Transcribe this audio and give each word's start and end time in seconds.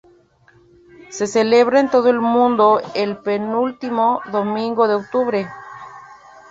Se 1.11 1.27
celebra 1.27 1.79
en 1.79 1.91
todo 1.91 2.09
el 2.09 2.19
mundo 2.21 2.81
el 2.95 3.17
penúltimo 3.17 4.21
domingo 4.31 4.87
de 4.87 4.95
octubre. 4.95 5.47